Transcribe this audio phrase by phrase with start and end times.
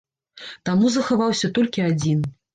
[0.69, 2.19] Таму захаваўся толькі адзін.